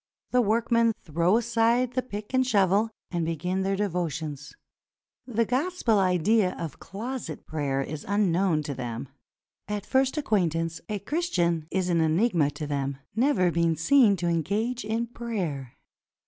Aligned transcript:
The 0.31 0.41
work 0.41 0.71
men 0.71 0.93
throw 1.03 1.37
aside 1.37 1.93
the 1.93 2.01
pick 2.01 2.33
and 2.33 2.43
shovel 2.43 2.89
and 3.11 3.23
begin 3.23 3.61
their 3.61 3.77
459 3.77 4.03
PERSIA 4.33 4.47
devotions. 4.47 4.55
The 5.27 5.45
Gospel 5.45 5.99
idea 5.99 6.55
of 6.57 6.79
closet 6.79 7.45
prayer 7.45 7.83
is 7.83 8.03
unknown 8.07 8.63
to 8.63 8.73
them. 8.73 9.09
At 9.67 9.85
first 9.85 10.17
acquaintance 10.17 10.81
a 10.89 10.97
Christian 10.97 11.67
is 11.69 11.89
an 11.89 12.01
enigma 12.01 12.49
to 12.49 12.65
them, 12.65 12.97
never 13.15 13.51
being 13.51 13.75
seen 13.75 14.15
to 14.15 14.27
engage 14.27 14.83
in 14.83 15.05
prayer. 15.05 15.73